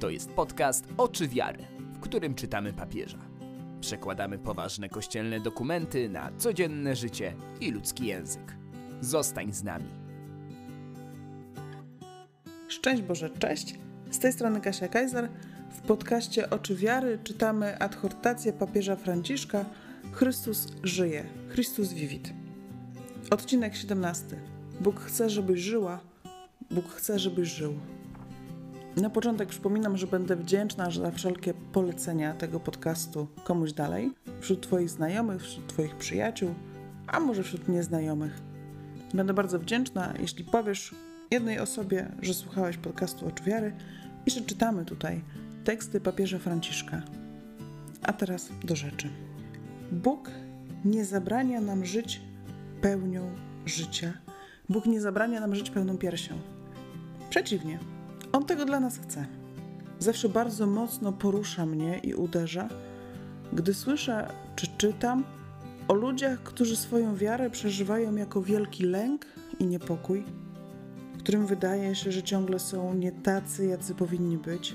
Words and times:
To 0.00 0.10
jest 0.10 0.30
podcast 0.30 0.84
Oczy 0.96 1.28
Wiary, 1.28 1.64
w 1.78 2.00
którym 2.00 2.34
czytamy 2.34 2.72
papieża. 2.72 3.18
Przekładamy 3.80 4.38
poważne 4.38 4.88
kościelne 4.88 5.40
dokumenty 5.40 6.08
na 6.08 6.30
codzienne 6.38 6.96
życie 6.96 7.34
i 7.60 7.70
ludzki 7.70 8.06
język. 8.06 8.56
Zostań 9.00 9.52
z 9.52 9.62
nami. 9.62 9.88
Szczęść 12.68 13.02
Boże, 13.02 13.30
cześć! 13.30 13.74
Z 14.10 14.18
tej 14.18 14.32
strony 14.32 14.60
Kasia 14.60 14.88
Kajzer. 14.88 15.28
W 15.70 15.80
podcaście 15.80 16.50
Oczy 16.50 16.74
Wiary 16.76 17.18
czytamy 17.24 17.78
adhortację 17.78 18.52
papieża 18.52 18.96
Franciszka 18.96 19.64
Chrystus 20.12 20.66
żyje, 20.82 21.24
Chrystus 21.48 21.92
vivit. 21.92 22.32
Odcinek 23.30 23.76
17. 23.76 24.26
Bóg 24.80 25.00
chce, 25.00 25.30
żebyś 25.30 25.60
żyła, 25.60 26.00
Bóg 26.70 26.88
chce, 26.88 27.18
żebyś 27.18 27.48
żył. 27.48 27.74
Na 29.00 29.10
początek 29.10 29.48
przypominam, 29.48 29.96
że 29.96 30.06
będę 30.06 30.36
wdzięczna 30.36 30.90
za 30.90 31.10
wszelkie 31.10 31.54
polecenia 31.54 32.34
tego 32.34 32.60
podcastu 32.60 33.28
komuś 33.44 33.72
dalej, 33.72 34.12
wśród 34.40 34.60
Twoich 34.60 34.90
znajomych, 34.90 35.42
wśród 35.42 35.66
Twoich 35.66 35.96
przyjaciół, 35.96 36.54
a 37.06 37.20
może 37.20 37.42
wśród 37.42 37.68
nieznajomych. 37.68 38.40
Będę 39.14 39.34
bardzo 39.34 39.58
wdzięczna, 39.58 40.14
jeśli 40.20 40.44
powiesz 40.44 40.94
jednej 41.30 41.58
osobie, 41.58 42.08
że 42.22 42.34
słuchałeś 42.34 42.76
podcastu 42.76 43.26
Oczu 43.26 43.44
Wiary 43.44 43.72
i 44.26 44.30
że 44.30 44.40
czytamy 44.40 44.84
tutaj 44.84 45.20
teksty 45.64 46.00
papieża 46.00 46.38
Franciszka. 46.38 47.02
A 48.02 48.12
teraz 48.12 48.48
do 48.64 48.76
rzeczy. 48.76 49.08
Bóg 49.92 50.30
nie 50.84 51.04
zabrania 51.04 51.60
nam 51.60 51.84
żyć 51.84 52.20
pełnią 52.80 53.30
życia. 53.66 54.12
Bóg 54.68 54.86
nie 54.86 55.00
zabrania 55.00 55.40
nam 55.40 55.54
żyć 55.54 55.70
pełną 55.70 55.98
piersią. 55.98 56.34
Przeciwnie, 57.30 57.78
On 58.32 58.44
tego 58.44 58.64
dla 58.64 58.80
nas 58.80 58.98
chce. 58.98 59.26
Zawsze 59.98 60.28
bardzo 60.28 60.66
mocno 60.66 61.12
porusza 61.12 61.66
mnie 61.66 61.98
i 61.98 62.14
uderza, 62.14 62.68
gdy 63.52 63.74
słyszę 63.74 64.32
czy 64.56 64.66
czytam 64.78 65.24
o 65.88 65.94
ludziach, 65.94 66.42
którzy 66.42 66.76
swoją 66.76 67.16
wiarę 67.16 67.50
przeżywają 67.50 68.16
jako 68.16 68.42
wielki 68.42 68.84
lęk 68.84 69.26
i 69.58 69.66
niepokój, 69.66 70.24
którym 71.18 71.46
wydaje 71.46 71.94
się, 71.94 72.12
że 72.12 72.22
ciągle 72.22 72.58
są 72.58 72.94
nie 72.94 73.12
tacy, 73.12 73.66
jacy 73.66 73.94
powinni 73.94 74.38
być, 74.38 74.74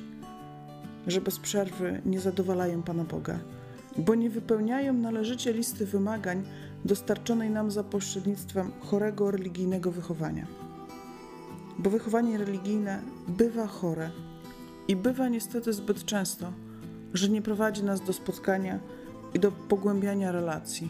że 1.08 1.22
bez 1.22 1.40
przerwy 1.40 2.02
nie 2.06 2.20
zadowalają 2.20 2.84
Pana 2.84 3.04
Boga, 3.04 3.40
bo 3.98 4.16
nie 4.16 4.30
wypełniają 4.30 4.94
należycie 4.94 5.54
listy 5.54 5.86
wymagań 5.86 6.44
dostarczonej 6.86 7.50
nam 7.50 7.72
za 7.72 7.84
pośrednictwem 7.84 8.72
chorego 8.80 9.32
religijnego 9.32 9.92
wychowania. 9.92 10.65
Bo 11.80 11.90
wychowanie 11.90 12.38
religijne 12.38 13.02
bywa 13.28 13.68
chore 13.68 14.12
i 14.88 14.96
bywa 14.96 15.30
niestety 15.30 15.74
zbyt 15.74 16.06
często, 16.06 16.54
że 17.14 17.30
nie 17.30 17.42
prowadzi 17.42 17.84
nas 17.84 18.02
do 18.02 18.14
spotkania 18.14 18.80
i 19.34 19.40
do 19.40 19.52
pogłębiania 19.52 20.32
relacji 20.32 20.90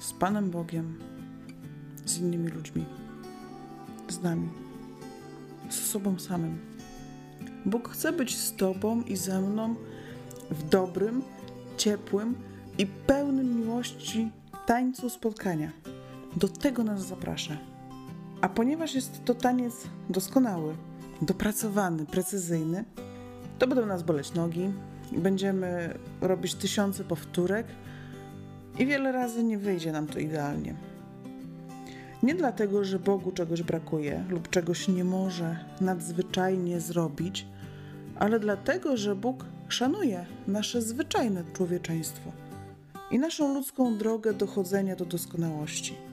z 0.00 0.12
Panem 0.12 0.50
Bogiem, 0.50 0.98
z 2.04 2.18
innymi 2.18 2.48
ludźmi, 2.48 2.84
z 4.08 4.22
nami, 4.22 4.48
z 5.70 5.74
sobą 5.74 6.18
samym. 6.18 6.58
Bóg 7.66 7.88
chce 7.88 8.12
być 8.12 8.36
z 8.36 8.56
Tobą 8.56 9.02
i 9.02 9.16
ze 9.16 9.40
mną 9.40 9.74
w 10.50 10.68
dobrym, 10.68 11.22
ciepłym 11.76 12.34
i 12.78 12.86
pełnym 12.86 13.60
miłości 13.60 14.30
tańcu 14.66 15.10
spotkania. 15.10 15.70
Do 16.36 16.48
tego 16.48 16.84
nas 16.84 17.06
zaprasza. 17.06 17.56
A 18.40 18.48
ponieważ 18.48 18.94
jest 18.94 19.24
to 19.24 19.34
taniec 19.34 19.74
doskonały, 20.10 20.74
dopracowany, 21.22 22.06
precyzyjny, 22.06 22.84
to 23.58 23.66
będą 23.66 23.86
nas 23.86 24.02
boleć 24.02 24.34
nogi, 24.34 24.72
będziemy 25.12 25.98
robić 26.20 26.54
tysiące 26.54 27.04
powtórek 27.04 27.66
i 28.78 28.86
wiele 28.86 29.12
razy 29.12 29.44
nie 29.44 29.58
wyjdzie 29.58 29.92
nam 29.92 30.06
to 30.06 30.18
idealnie. 30.18 30.74
Nie 32.22 32.34
dlatego, 32.34 32.84
że 32.84 32.98
Bogu 32.98 33.32
czegoś 33.32 33.62
brakuje 33.62 34.24
lub 34.28 34.50
czegoś 34.50 34.88
nie 34.88 35.04
może 35.04 35.58
nadzwyczajnie 35.80 36.80
zrobić, 36.80 37.46
ale 38.18 38.40
dlatego, 38.40 38.96
że 38.96 39.16
Bóg 39.16 39.44
szanuje 39.68 40.26
nasze 40.46 40.82
zwyczajne 40.82 41.44
człowieczeństwo 41.52 42.32
i 43.10 43.18
naszą 43.18 43.54
ludzką 43.54 43.98
drogę 43.98 44.34
dochodzenia 44.34 44.96
do 44.96 45.04
doskonałości. 45.04 46.07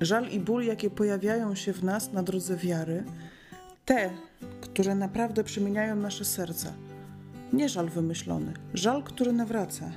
Żal 0.00 0.28
i 0.28 0.40
ból, 0.40 0.64
jakie 0.64 0.90
pojawiają 0.90 1.54
się 1.54 1.72
w 1.72 1.84
nas 1.84 2.12
na 2.12 2.22
drodze 2.22 2.56
wiary, 2.56 3.04
te, 3.84 4.10
które 4.60 4.94
naprawdę 4.94 5.44
przemieniają 5.44 5.96
nasze 5.96 6.24
serca, 6.24 6.72
nie 7.52 7.68
żal 7.68 7.88
wymyślony, 7.88 8.52
żal, 8.74 9.02
który 9.02 9.32
nawraca, 9.32 9.90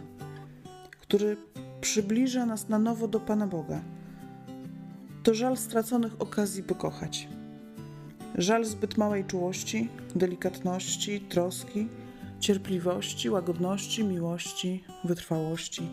który 1.02 1.38
przybliża 1.82 2.46
nas 2.46 2.70
na 2.70 2.80
nowo 2.80 3.08
do 3.08 3.20
Pana 3.20 3.48
Boga. 3.48 3.82
To 5.24 5.34
żal 5.34 5.58
straconych 5.58 6.22
okazji, 6.22 6.64
by 6.64 6.76
kochać. 6.76 7.28
Żal 8.36 8.66
zbyt 8.66 8.98
małej 8.98 9.26
czułości, 9.26 9.90
delikatności, 10.16 11.22
troski, 11.22 11.88
cierpliwości, 12.40 13.30
łagodności, 13.30 14.04
miłości, 14.04 14.84
wytrwałości. 15.04 15.88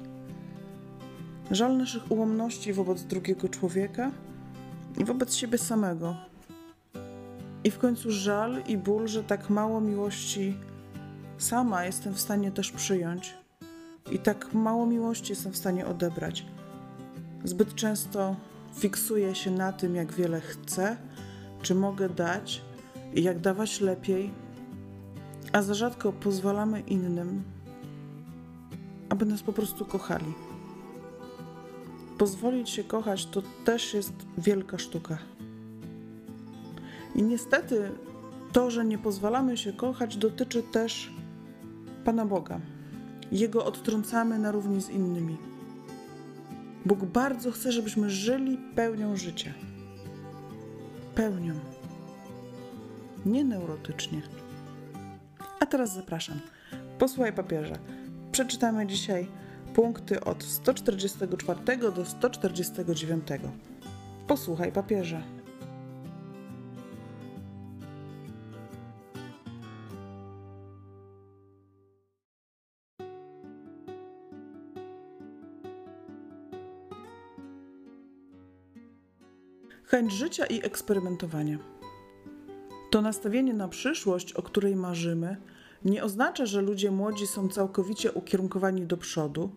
Żal 1.50 1.76
naszych 1.76 2.10
ułomności 2.10 2.72
wobec 2.72 3.02
drugiego 3.02 3.48
człowieka 3.48 4.10
i 4.98 5.04
wobec 5.04 5.34
siebie 5.34 5.58
samego. 5.58 6.16
I 7.64 7.70
w 7.70 7.78
końcu 7.78 8.10
żal 8.10 8.62
i 8.66 8.76
ból, 8.76 9.08
że 9.08 9.24
tak 9.24 9.50
mało 9.50 9.80
miłości 9.80 10.56
sama 11.38 11.84
jestem 11.84 12.14
w 12.14 12.20
stanie 12.20 12.52
też 12.52 12.72
przyjąć 12.72 13.34
i 14.12 14.18
tak 14.18 14.54
mało 14.54 14.86
miłości 14.86 15.32
jestem 15.32 15.52
w 15.52 15.56
stanie 15.56 15.86
odebrać. 15.86 16.46
Zbyt 17.44 17.74
często 17.74 18.36
fiksuję 18.74 19.34
się 19.34 19.50
na 19.50 19.72
tym, 19.72 19.94
jak 19.94 20.12
wiele 20.12 20.40
chcę, 20.40 20.96
czy 21.62 21.74
mogę 21.74 22.08
dać 22.08 22.62
i 23.14 23.22
jak 23.22 23.40
dawać 23.40 23.80
lepiej, 23.80 24.30
a 25.52 25.62
za 25.62 25.74
rzadko 25.74 26.12
pozwalamy 26.12 26.80
innym, 26.80 27.42
aby 29.08 29.26
nas 29.26 29.42
po 29.42 29.52
prostu 29.52 29.84
kochali. 29.84 30.47
Pozwolić 32.18 32.70
się 32.70 32.84
kochać 32.84 33.26
to 33.26 33.42
też 33.64 33.94
jest 33.94 34.12
wielka 34.38 34.78
sztuka. 34.78 35.18
I 37.14 37.22
niestety 37.22 37.90
to, 38.52 38.70
że 38.70 38.84
nie 38.84 38.98
pozwalamy 38.98 39.56
się 39.56 39.72
kochać, 39.72 40.16
dotyczy 40.16 40.62
też 40.62 41.12
Pana 42.04 42.26
Boga. 42.26 42.60
Jego 43.32 43.64
odtrącamy 43.64 44.38
na 44.38 44.52
równi 44.52 44.82
z 44.82 44.90
innymi. 44.90 45.36
Bóg 46.86 47.04
bardzo 47.04 47.50
chce, 47.50 47.72
żebyśmy 47.72 48.10
żyli 48.10 48.58
pełnią 48.74 49.16
życia. 49.16 49.52
Pełnią. 51.14 51.54
Nie 53.26 53.44
neurotycznie. 53.44 54.22
A 55.60 55.66
teraz 55.66 55.94
zapraszam. 55.94 56.40
Posłuchaj 56.98 57.32
papieża. 57.32 57.78
Przeczytamy 58.32 58.86
dzisiaj 58.86 59.28
punkty 59.78 60.20
od 60.20 60.42
144 60.42 61.92
do 61.92 62.04
149. 62.04 63.28
Posłuchaj 64.26 64.72
papieża. 64.72 65.22
Chęć 79.84 80.12
życia 80.12 80.46
i 80.46 80.66
eksperymentowania. 80.66 81.58
To 82.90 83.02
nastawienie 83.02 83.54
na 83.54 83.68
przyszłość, 83.68 84.32
o 84.32 84.42
której 84.42 84.76
marzymy, 84.76 85.36
nie 85.84 86.04
oznacza, 86.04 86.46
że 86.46 86.62
ludzie 86.62 86.90
młodzi 86.90 87.26
są 87.26 87.48
całkowicie 87.48 88.12
ukierunkowani 88.12 88.86
do 88.86 88.96
przodu, 88.96 89.50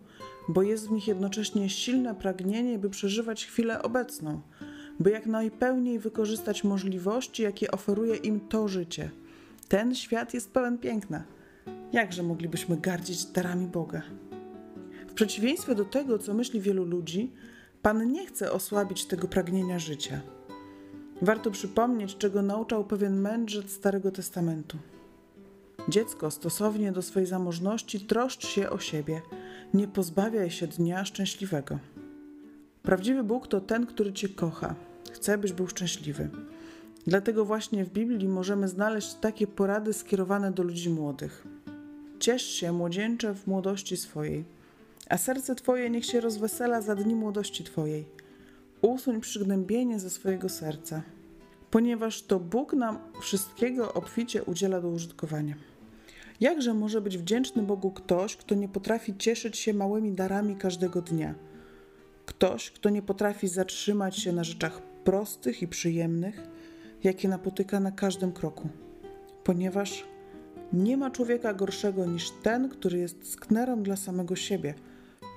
bo 0.48 0.62
jest 0.62 0.88
w 0.88 0.90
nich 0.90 1.08
jednocześnie 1.08 1.70
silne 1.70 2.14
pragnienie, 2.14 2.78
by 2.78 2.90
przeżywać 2.90 3.46
chwilę 3.46 3.82
obecną, 3.82 4.40
by 5.00 5.10
jak 5.10 5.26
najpełniej 5.26 5.98
wykorzystać 5.98 6.64
możliwości, 6.64 7.42
jakie 7.42 7.70
oferuje 7.70 8.16
im 8.16 8.40
to 8.40 8.68
życie. 8.68 9.10
Ten 9.68 9.94
świat 9.94 10.34
jest 10.34 10.50
pełen 10.50 10.78
piękna. 10.78 11.24
Jakże 11.92 12.22
moglibyśmy 12.22 12.76
gardzić 12.76 13.24
darami 13.24 13.66
Boga? 13.66 14.02
W 15.08 15.14
przeciwieństwie 15.14 15.74
do 15.74 15.84
tego, 15.84 16.18
co 16.18 16.34
myśli 16.34 16.60
wielu 16.60 16.84
ludzi, 16.84 17.32
Pan 17.82 18.12
nie 18.12 18.26
chce 18.26 18.52
osłabić 18.52 19.04
tego 19.04 19.28
pragnienia 19.28 19.78
życia. 19.78 20.20
Warto 21.22 21.50
przypomnieć, 21.50 22.16
czego 22.16 22.42
nauczał 22.42 22.84
pewien 22.84 23.20
mędrzec 23.20 23.70
Starego 23.70 24.10
Testamentu. 24.10 24.78
Dziecko 25.88 26.30
stosownie 26.30 26.92
do 26.92 27.02
swej 27.02 27.26
zamożności 27.26 28.00
troszcz 28.00 28.46
się 28.46 28.70
o 28.70 28.78
siebie, 28.78 29.22
nie 29.74 29.88
pozbawiaj 29.88 30.50
się 30.50 30.66
dnia 30.66 31.04
szczęśliwego. 31.04 31.78
Prawdziwy 32.82 33.24
Bóg 33.24 33.46
to 33.46 33.60
ten, 33.60 33.86
który 33.86 34.12
Cię 34.12 34.28
kocha, 34.28 34.74
chce, 35.12 35.38
byś 35.38 35.52
był 35.52 35.66
szczęśliwy. 35.66 36.30
Dlatego 37.06 37.44
właśnie 37.44 37.84
w 37.84 37.90
Biblii 37.90 38.28
możemy 38.28 38.68
znaleźć 38.68 39.14
takie 39.14 39.46
porady 39.46 39.92
skierowane 39.92 40.52
do 40.52 40.62
ludzi 40.62 40.90
młodych. 40.90 41.46
Ciesz 42.18 42.42
się, 42.42 42.72
młodzieńcze, 42.72 43.34
w 43.34 43.46
młodości 43.46 43.96
swojej, 43.96 44.44
a 45.08 45.18
serce 45.18 45.54
Twoje 45.54 45.90
niech 45.90 46.04
się 46.06 46.20
rozwesela 46.20 46.80
za 46.80 46.94
dni 46.94 47.14
młodości 47.14 47.64
Twojej. 47.64 48.04
Usuń 48.82 49.20
przygnębienie 49.20 50.00
ze 50.00 50.10
swojego 50.10 50.48
serca, 50.48 51.02
ponieważ 51.70 52.22
to 52.22 52.40
Bóg 52.40 52.72
nam 52.72 52.98
wszystkiego 53.20 53.94
obficie 53.94 54.44
udziela 54.44 54.80
do 54.80 54.88
użytkowania. 54.88 55.71
Jakże 56.40 56.74
może 56.74 57.00
być 57.00 57.18
wdzięczny 57.18 57.62
Bogu 57.62 57.90
ktoś, 57.90 58.36
kto 58.36 58.54
nie 58.54 58.68
potrafi 58.68 59.16
cieszyć 59.16 59.58
się 59.58 59.74
małymi 59.74 60.12
darami 60.12 60.56
każdego 60.56 61.02
dnia? 61.02 61.34
Ktoś, 62.26 62.70
kto 62.70 62.90
nie 62.90 63.02
potrafi 63.02 63.48
zatrzymać 63.48 64.18
się 64.18 64.32
na 64.32 64.44
rzeczach 64.44 64.82
prostych 64.82 65.62
i 65.62 65.68
przyjemnych, 65.68 66.48
jakie 67.04 67.28
napotyka 67.28 67.80
na 67.80 67.92
każdym 67.92 68.32
kroku, 68.32 68.68
ponieważ 69.44 70.04
nie 70.72 70.96
ma 70.96 71.10
człowieka 71.10 71.54
gorszego 71.54 72.06
niż 72.06 72.30
ten, 72.42 72.68
który 72.68 72.98
jest 72.98 73.30
sknerą 73.30 73.82
dla 73.82 73.96
samego 73.96 74.36
siebie. 74.36 74.74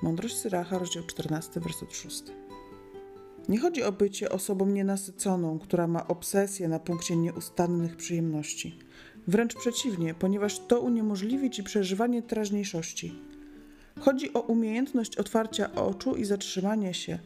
Mądrość 0.04 0.38
Syracha, 0.38 0.78
rozdział 0.78 1.04
14, 1.04 1.60
werset 1.60 1.94
6. 1.94 2.24
Nie 3.50 3.60
chodzi 3.60 3.84
o 3.84 3.92
bycie 3.92 4.30
osobą 4.30 4.66
nienasyconą, 4.66 5.60
która 5.60 5.88
ma 5.88 6.08
obsesję 6.08 6.68
na 6.68 6.80
punkcie 6.80 7.16
nieustannych 7.16 7.96
przyjemności. 7.96 8.80
Wręcz 9.28 9.56
przeciwnie, 9.56 10.14
ponieważ 10.14 10.60
to 10.60 10.80
uniemożliwi 10.80 11.50
ci 11.50 11.64
przeżywanie 11.64 12.22
teraźniejszości. 12.22 13.16
Chodzi 14.00 14.34
o 14.34 14.40
umiejętność 14.40 15.18
otwarcia 15.18 15.76
oczu 15.76 16.16
i 16.16 16.26
zatrzymania 16.26 16.94
się, 16.94 17.20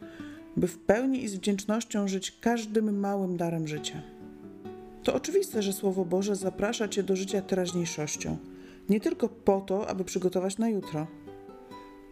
by 0.57 0.67
w 0.67 0.77
pełni 0.77 1.23
i 1.23 1.27
z 1.27 1.35
wdzięcznością 1.35 2.07
żyć 2.07 2.31
każdym 2.41 2.99
małym 2.99 3.37
darem 3.37 3.67
życia. 3.67 4.01
To 5.03 5.13
oczywiste, 5.13 5.63
że 5.63 5.73
Słowo 5.73 6.05
Boże 6.05 6.35
zaprasza 6.35 6.87
Cię 6.87 7.03
do 7.03 7.15
życia 7.15 7.41
teraźniejszością, 7.41 8.37
nie 8.89 8.99
tylko 8.99 9.29
po 9.29 9.61
to, 9.61 9.87
aby 9.87 10.03
przygotować 10.03 10.57
na 10.57 10.69
jutro. 10.69 11.07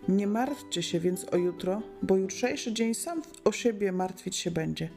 Nie 0.09 0.27
martwcie 0.27 0.83
się 0.83 0.99
więc 0.99 1.25
o 1.33 1.37
jutro, 1.37 1.81
bo 2.01 2.17
jutrzejszy 2.17 2.73
dzień 2.73 2.93
sam 2.93 3.21
o 3.43 3.51
siebie 3.51 3.91
martwić 3.91 4.35
się 4.35 4.51
będzie. 4.51 4.89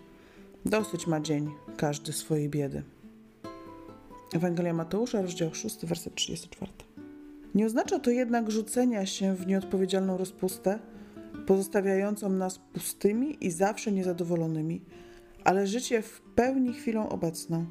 Dosyć 0.65 1.07
ma 1.07 1.21
dzień, 1.21 1.51
każdy 1.77 2.13
swojej 2.13 2.49
biedy. 2.49 2.83
Ewangelia 4.35 4.75
Mateusza, 4.75 5.23
rozdział 5.23 5.55
6, 5.55 5.87
werset 5.87 6.15
34. 6.15 6.73
Nie 7.55 7.67
oznacza 7.67 7.99
to 7.99 8.11
jednak 8.11 8.51
rzucenia 8.51 9.07
się 9.07 9.35
w 9.35 9.47
nieodpowiedzialną 9.47 10.17
rozpustę, 10.17 10.79
pozostawiającą 11.47 12.29
nas 12.29 12.59
pustymi 12.59 13.45
i 13.47 13.51
zawsze 13.51 13.93
niezadowolonymi, 13.93 14.81
ale 15.45 15.67
życie 15.67 16.03
w 16.03 16.21
pełni 16.21 16.73
chwilą 16.73 17.09
obecną, 17.09 17.67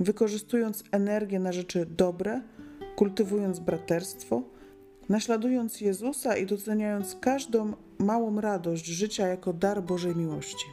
wykorzystując 0.00 0.84
energię 0.92 1.38
na 1.38 1.52
rzeczy 1.52 1.86
dobre, 1.86 2.40
kultywując 2.96 3.60
braterstwo, 3.60 4.42
naśladując 5.08 5.80
Jezusa 5.80 6.36
i 6.36 6.46
doceniając 6.46 7.16
każdą 7.20 7.72
małą 7.98 8.40
radość 8.40 8.86
życia 8.86 9.26
jako 9.26 9.52
dar 9.52 9.82
Bożej 9.82 10.16
miłości. 10.16 10.66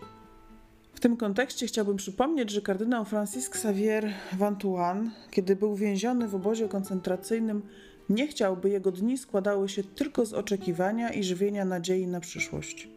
W 1.00 1.01
tym 1.01 1.18
kontekście 1.18 1.68
chciałbym 1.68 1.98
przypomnieć, 1.98 2.50
że 2.50 2.62
kardynał 2.62 3.06
Francis 3.06 3.48
Xavier 3.48 4.13
Vantuan, 4.34 5.12
kiedy 5.31 5.56
był 5.56 5.75
więziony 5.75 6.28
w 6.28 6.36
obozie 6.36 6.68
koncentracyjnym, 6.68 7.62
nie 8.10 8.28
chciał, 8.28 8.57
by 8.57 8.69
jego 8.69 8.92
dni 8.92 9.18
składały 9.18 9.69
się 9.69 9.84
tylko 9.84 10.25
z 10.25 10.34
oczekiwania 10.34 11.13
i 11.13 11.24
żywienia 11.24 11.66
nadziei 11.66 12.07
na 12.07 12.19
przyszłość. 12.19 12.90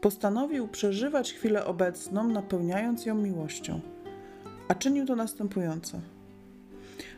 Postanowił 0.00 0.68
przeżywać 0.68 1.32
chwilę 1.32 1.64
obecną, 1.64 2.28
napełniając 2.28 3.06
ją 3.06 3.14
miłością. 3.14 3.80
A 4.68 4.74
czynił 4.74 5.06
to 5.06 5.16
następująco. 5.16 6.00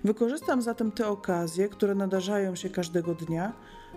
Wykorzystam 0.04 0.62
zatem 0.62 0.92
te 0.92 1.06
okazje, 1.06 1.68
które 1.68 1.94
nadarzają 1.94 2.56
się 2.56 2.70
każdego 2.70 3.14
dnia, 3.14 3.52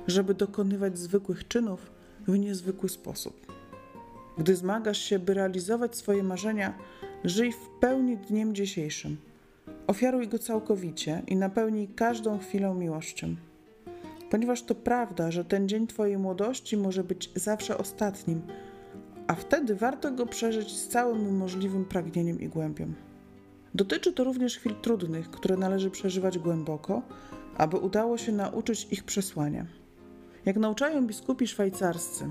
żeby 0.08 0.34
dokonywać 0.34 0.98
zwykłych 0.98 1.48
czynów 1.48 1.92
w 2.28 2.38
niezwykły 2.38 2.90
sposób. 2.90 3.63
Gdy 4.38 4.56
zmagasz 4.56 4.98
się, 4.98 5.20
by 5.20 5.34
realizować 5.34 5.96
swoje 5.96 6.24
marzenia, 6.24 6.74
żyj 7.24 7.52
w 7.52 7.70
pełni 7.80 8.18
dniem 8.18 8.56
dzisiejszym. 8.56 9.18
Ofiaruj 9.88 10.28
go 10.28 10.40
całkowicie 10.40 11.22
i 11.28 11.36
napełnij 11.36 11.88
każdą 11.88 12.40
chwilę 12.40 12.76
miłością. 12.76 13.36
Ponieważ 14.30 14.64
to 14.64 14.76
prawda, 14.76 15.32
że 15.32 15.46
ten 15.46 15.70
dzień 15.70 15.88
Twojej 15.88 16.18
młodości 16.18 16.78
może 16.78 17.04
być 17.04 17.30
zawsze 17.36 17.78
ostatnim, 17.78 18.42
a 19.28 19.36
wtedy 19.36 19.76
warto 19.76 20.12
go 20.12 20.26
przeżyć 20.26 20.72
z 20.72 20.88
całym 20.88 21.38
możliwym 21.38 21.86
pragnieniem 21.86 22.42
i 22.42 22.48
głębią. 22.48 22.94
Dotyczy 23.76 24.14
to 24.14 24.24
również 24.24 24.58
chwil 24.58 24.76
trudnych, 24.82 25.30
które 25.32 25.58
należy 25.58 25.92
przeżywać 25.92 26.40
głęboko, 26.40 27.02
aby 27.58 27.78
udało 27.78 28.18
się 28.18 28.32
nauczyć 28.32 28.88
ich 28.92 29.04
przesłania. 29.04 29.66
Jak 30.46 30.58
nauczają 30.58 31.08
biskupi 31.08 31.48
szwajcarscy, 31.48 32.30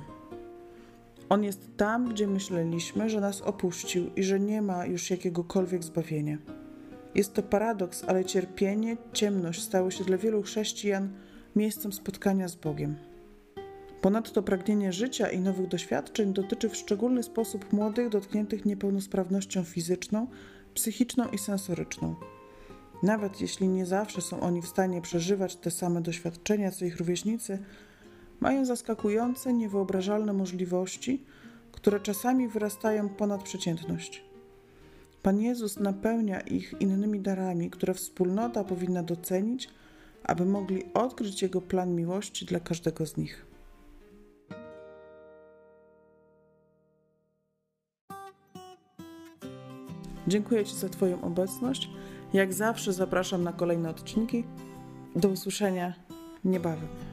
on 1.32 1.44
jest 1.44 1.76
tam, 1.76 2.08
gdzie 2.08 2.26
myśleliśmy, 2.26 3.10
że 3.10 3.20
nas 3.20 3.40
opuścił 3.40 4.10
i 4.16 4.22
że 4.22 4.40
nie 4.40 4.62
ma 4.62 4.86
już 4.86 5.10
jakiegokolwiek 5.10 5.84
zbawienia. 5.84 6.38
Jest 7.14 7.34
to 7.34 7.42
paradoks, 7.42 8.04
ale 8.06 8.24
cierpienie, 8.24 8.96
ciemność 9.12 9.62
stały 9.62 9.92
się 9.92 10.04
dla 10.04 10.16
wielu 10.16 10.42
chrześcijan 10.42 11.08
miejscem 11.56 11.92
spotkania 11.92 12.48
z 12.48 12.54
Bogiem. 12.54 12.96
Ponadto 14.00 14.42
pragnienie 14.42 14.92
życia 14.92 15.30
i 15.30 15.40
nowych 15.40 15.68
doświadczeń 15.68 16.32
dotyczy 16.32 16.68
w 16.68 16.76
szczególny 16.76 17.22
sposób 17.22 17.72
młodych 17.72 18.08
dotkniętych 18.08 18.64
niepełnosprawnością 18.64 19.64
fizyczną, 19.64 20.26
psychiczną 20.74 21.28
i 21.28 21.38
sensoryczną. 21.38 22.14
Nawet 23.02 23.40
jeśli 23.40 23.68
nie 23.68 23.86
zawsze 23.86 24.20
są 24.20 24.40
oni 24.40 24.62
w 24.62 24.66
stanie 24.66 25.02
przeżywać 25.02 25.56
te 25.56 25.70
same 25.70 26.00
doświadczenia 26.00 26.70
co 26.70 26.84
ich 26.84 26.96
rówieśnicy, 26.96 27.58
mają 28.42 28.64
zaskakujące, 28.64 29.52
niewyobrażalne 29.52 30.32
możliwości, 30.32 31.24
które 31.72 32.00
czasami 32.00 32.48
wyrastają 32.48 33.08
ponad 33.08 33.42
przeciętność. 33.42 34.24
Pan 35.22 35.40
Jezus 35.40 35.80
napełnia 35.80 36.40
ich 36.40 36.74
innymi 36.80 37.20
darami, 37.20 37.70
które 37.70 37.94
wspólnota 37.94 38.64
powinna 38.64 39.02
docenić, 39.02 39.68
aby 40.24 40.44
mogli 40.44 40.84
odkryć 40.94 41.42
Jego 41.42 41.60
plan 41.60 41.94
miłości 41.94 42.46
dla 42.46 42.60
każdego 42.60 43.06
z 43.06 43.16
nich. 43.16 43.46
Dziękuję 50.26 50.64
Ci 50.64 50.76
za 50.76 50.88
Twoją 50.88 51.22
obecność. 51.22 51.90
Jak 52.32 52.52
zawsze 52.52 52.92
zapraszam 52.92 53.42
na 53.44 53.52
kolejne 53.52 53.90
odcinki. 53.90 54.44
Do 55.16 55.28
usłyszenia 55.28 55.94
niebawem. 56.44 57.11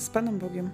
Z 0.00 0.10
Panem 0.10 0.38
Bogiem. 0.38 0.70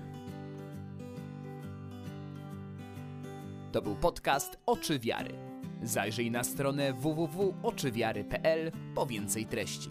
To 3.72 3.82
był 3.82 3.94
podcast 3.94 4.58
Oczy 4.66 4.98
Wiary. 4.98 5.34
Zajrzyj 5.82 6.30
na 6.30 6.44
stronę 6.44 6.92
www.oczywiary.pl 6.92 8.72
po 8.94 9.06
więcej 9.06 9.46
treści. 9.46 9.88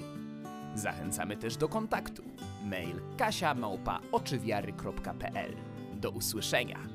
Zachęcamy 0.76 1.38
też 1.38 1.58
do 1.58 1.70
kontaktu. 1.70 2.24
Mail 2.66 3.02
kasiamałpa 3.18 4.00
Do 5.96 6.10
usłyszenia. 6.10 6.95